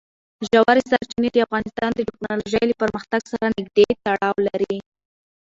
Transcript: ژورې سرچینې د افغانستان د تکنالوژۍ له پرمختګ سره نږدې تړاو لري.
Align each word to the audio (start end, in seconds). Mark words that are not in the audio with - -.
ژورې 0.49 0.83
سرچینې 0.91 1.29
د 1.31 1.37
افغانستان 1.45 1.89
د 1.93 1.99
تکنالوژۍ 2.09 2.63
له 2.67 2.75
پرمختګ 2.81 3.21
سره 3.31 3.45
نږدې 3.57 3.85
تړاو 4.03 4.35
لري. 4.47 4.77